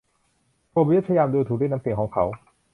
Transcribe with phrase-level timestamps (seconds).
[0.69, 2.25] โทเบียสพยายามดูถูกด้วยน้ำเสียงของเขา